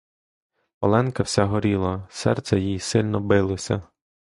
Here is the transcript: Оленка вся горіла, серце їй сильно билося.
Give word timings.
Оленка 0.79 1.23
вся 1.23 1.45
горіла, 1.45 2.07
серце 2.09 2.59
їй 2.59 2.79
сильно 2.79 3.19
билося. 3.19 3.81